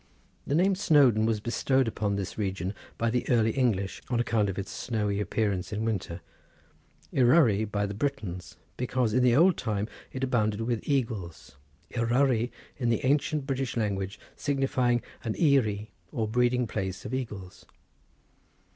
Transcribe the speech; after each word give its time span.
The 0.47 0.55
name 0.55 0.73
Snowdon 0.73 1.27
was 1.27 1.39
bestowed 1.39 1.87
upon 1.87 2.15
this 2.15 2.35
region 2.35 2.73
by 2.97 3.11
the 3.11 3.29
early 3.29 3.51
English 3.51 4.01
on 4.09 4.19
account 4.19 4.49
of 4.49 4.57
its 4.57 4.71
snowy 4.71 5.19
appearance 5.19 5.71
in 5.71 5.85
winter; 5.85 6.21
Eryri 7.13 7.65
by 7.69 7.85
the 7.85 7.93
Britons, 7.93 8.57
because 8.77 9.13
in 9.13 9.21
the 9.21 9.35
old 9.35 9.57
time 9.57 9.87
it 10.11 10.23
abounded 10.23 10.61
with 10.61 10.79
eagles, 10.89 11.55
Eryri 11.91 12.47
{172b} 12.47 12.51
in 12.77 12.89
the 12.89 13.05
ancient 13.05 13.45
British 13.45 13.77
language 13.77 14.19
signifying 14.35 15.03
an 15.23 15.35
eyrie 15.35 15.91
or 16.11 16.27
breeding 16.27 16.65
place 16.65 17.05
of 17.05 17.13
eagles. 17.13 17.67